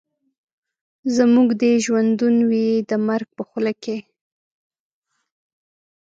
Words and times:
زموږ 1.15 1.49
دي 1.61 1.71
ژوندون 1.85 2.35
وي 2.49 2.67
د 2.89 2.91
مرګ 3.07 3.27
په 3.37 3.43
خوله 3.49 3.73
کي 3.83 3.97